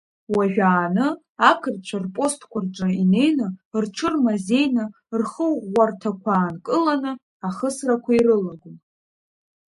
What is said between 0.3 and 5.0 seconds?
Уажәааны ақырҭцәа рпостқәа рҿы инеины рҽырмазеины